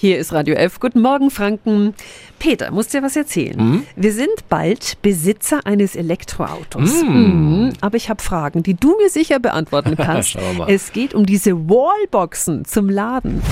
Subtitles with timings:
[0.00, 0.80] Hier ist Radio F.
[0.80, 1.92] Guten Morgen, Franken.
[2.38, 3.58] Peter, musst dir was erzählen.
[3.58, 3.86] Mhm.
[3.96, 7.02] Wir sind bald Besitzer eines Elektroautos.
[7.02, 7.10] Mhm.
[7.66, 7.72] Mhm.
[7.82, 10.38] Aber ich habe Fragen, die du mir sicher beantworten kannst.
[10.68, 13.42] Es geht um diese Wallboxen zum Laden.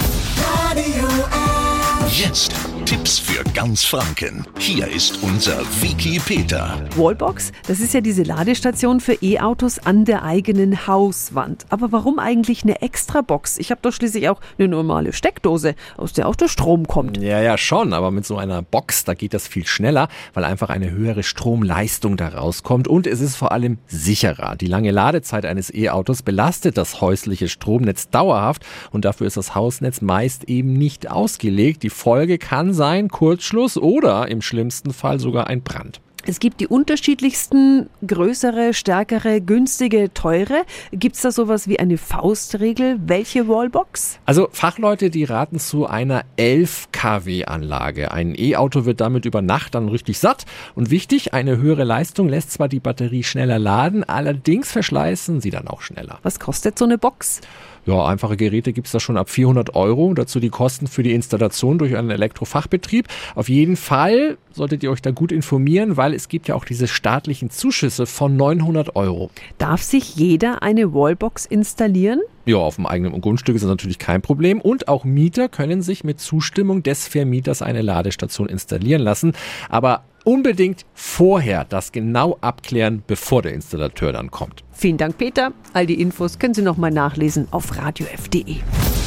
[2.11, 2.55] Jetzt
[2.89, 4.47] Tipps für ganz Franken.
[4.59, 6.75] Hier ist unser Wiki Peter.
[6.97, 11.67] Wallbox, das ist ja diese Ladestation für E-Autos an der eigenen Hauswand.
[11.69, 13.59] Aber warum eigentlich eine Extrabox?
[13.59, 17.19] Ich habe doch schließlich auch eine normale Steckdose, aus der auch der Strom kommt.
[17.19, 20.71] Ja, ja, schon, aber mit so einer Box, da geht das viel schneller, weil einfach
[20.71, 24.57] eine höhere Stromleistung da rauskommt und es ist vor allem sicherer.
[24.57, 30.01] Die lange Ladezeit eines E-Autos belastet das häusliche Stromnetz dauerhaft und dafür ist das Hausnetz
[30.01, 31.83] meist eben nicht ausgelegt.
[31.83, 36.01] Die Folge kann sein Kurzschluss oder im schlimmsten Fall sogar ein Brand.
[36.29, 40.67] Es gibt die unterschiedlichsten, größere, stärkere, günstige, teure.
[40.93, 42.99] Gibt es da sowas wie eine Faustregel?
[43.07, 44.19] Welche Wallbox?
[44.27, 48.13] Also Fachleute, die raten zu einer 11 kW Anlage.
[48.13, 50.45] Ein E-Auto wird damit über Nacht dann richtig satt.
[50.75, 55.67] Und wichtig, eine höhere Leistung lässt zwar die Batterie schneller laden, allerdings verschleißen sie dann
[55.67, 56.19] auch schneller.
[56.25, 57.41] Was kostet so eine Box?
[57.89, 60.13] Ja, einfache Geräte gibt's da schon ab 400 Euro.
[60.13, 63.09] Dazu die Kosten für die Installation durch einen Elektrofachbetrieb.
[63.35, 66.87] Auf jeden Fall solltet ihr euch da gut informieren, weil es gibt ja auch diese
[66.87, 69.31] staatlichen Zuschüsse von 900 Euro.
[69.57, 72.21] Darf sich jeder eine Wallbox installieren?
[72.45, 74.61] Ja, auf dem eigenen Grundstück ist das natürlich kein Problem.
[74.61, 79.33] Und auch Mieter können sich mit Zustimmung des Vermieters eine Ladestation installieren lassen.
[79.69, 84.65] Aber unbedingt vorher das genau abklären, bevor der Installateur dann kommt.
[84.73, 85.53] Vielen Dank, Peter.
[85.73, 88.57] All die Infos können Sie nochmal nachlesen auf radiof.de.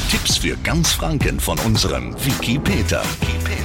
[0.10, 3.02] Tipps für ganz Franken von unserem Wiki Peter.
[3.22, 3.51] Wiki Peter.